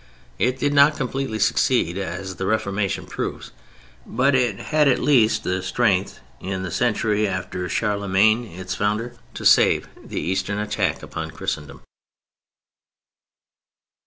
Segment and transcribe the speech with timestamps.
[0.39, 3.51] It did not completely succeed, as the Reformation proves;
[4.03, 9.43] but it had at least the strength in the century after Charlemagne, its founder, to
[9.43, 11.81] withstand the Eastern attack upon Christendom.